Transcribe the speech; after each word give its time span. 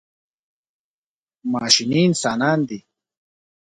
ماشیني 1.51 1.99
انسانان 2.07 2.59
دي. 2.67 2.79